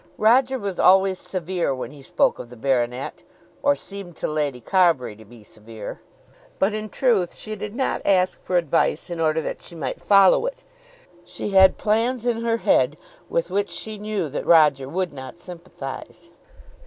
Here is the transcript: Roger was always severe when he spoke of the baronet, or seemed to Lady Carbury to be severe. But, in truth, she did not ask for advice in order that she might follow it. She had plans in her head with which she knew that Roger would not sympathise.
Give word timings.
Roger 0.17 0.57
was 0.57 0.79
always 0.79 1.19
severe 1.19 1.75
when 1.75 1.91
he 1.91 2.01
spoke 2.01 2.39
of 2.39 2.49
the 2.49 2.55
baronet, 2.55 3.21
or 3.61 3.75
seemed 3.75 4.15
to 4.15 4.25
Lady 4.25 4.59
Carbury 4.59 5.15
to 5.15 5.23
be 5.25 5.43
severe. 5.43 6.01
But, 6.57 6.73
in 6.73 6.89
truth, 6.89 7.35
she 7.35 7.55
did 7.55 7.75
not 7.75 8.01
ask 8.03 8.41
for 8.41 8.57
advice 8.57 9.11
in 9.11 9.19
order 9.19 9.41
that 9.41 9.61
she 9.61 9.75
might 9.75 10.01
follow 10.01 10.47
it. 10.47 10.63
She 11.23 11.51
had 11.51 11.77
plans 11.77 12.25
in 12.25 12.41
her 12.41 12.57
head 12.57 12.97
with 13.29 13.51
which 13.51 13.69
she 13.69 13.99
knew 13.99 14.27
that 14.29 14.47
Roger 14.47 14.89
would 14.89 15.13
not 15.13 15.39
sympathise. 15.39 16.31